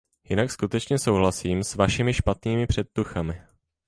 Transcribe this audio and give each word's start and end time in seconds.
Jinak 0.29 0.51
skutečně 0.51 0.99
souhlasím 0.99 1.63
s 1.63 1.75
vašimi 1.75 2.13
špatnými 2.13 2.67
předtuchami. 2.67 3.41